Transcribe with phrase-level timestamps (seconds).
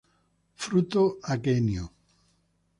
[0.63, 1.03] Fruto
[1.33, 1.85] aquenio.